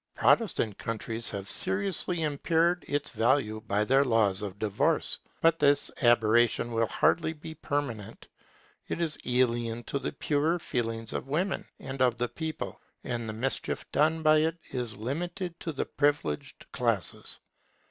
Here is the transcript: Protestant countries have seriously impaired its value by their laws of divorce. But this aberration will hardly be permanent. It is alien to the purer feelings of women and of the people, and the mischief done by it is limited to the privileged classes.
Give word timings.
Protestant 0.15 0.79
countries 0.79 1.29
have 1.29 1.47
seriously 1.47 2.23
impaired 2.23 2.83
its 2.87 3.11
value 3.11 3.61
by 3.67 3.83
their 3.83 4.03
laws 4.03 4.41
of 4.41 4.57
divorce. 4.57 5.19
But 5.41 5.59
this 5.59 5.91
aberration 6.01 6.71
will 6.71 6.87
hardly 6.87 7.33
be 7.33 7.53
permanent. 7.53 8.27
It 8.87 8.99
is 8.99 9.19
alien 9.27 9.83
to 9.83 9.99
the 9.99 10.11
purer 10.13 10.57
feelings 10.57 11.13
of 11.13 11.27
women 11.27 11.67
and 11.77 12.01
of 12.01 12.17
the 12.17 12.29
people, 12.29 12.81
and 13.03 13.29
the 13.29 13.33
mischief 13.33 13.85
done 13.91 14.23
by 14.23 14.37
it 14.39 14.57
is 14.71 14.97
limited 14.97 15.59
to 15.59 15.71
the 15.71 15.85
privileged 15.85 16.65
classes. 16.71 17.39